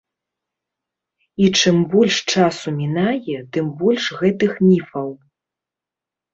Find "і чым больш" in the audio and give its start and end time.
1.43-2.17